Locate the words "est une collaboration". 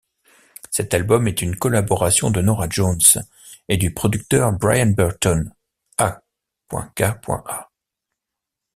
1.27-2.31